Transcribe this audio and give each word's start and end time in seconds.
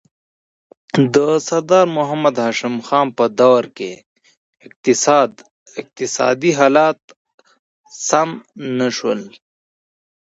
د 1.13 1.15
سردار 1.47 1.85
محمد 1.97 2.35
هاشم 2.45 2.75
خان 2.87 3.07
په 3.17 3.25
دوره 3.39 3.69
کې 3.77 3.91
اقتصادي 5.83 6.51
حالات 6.59 6.99
سم 8.07 8.29
نه 8.77 8.87
شول. 8.97 9.21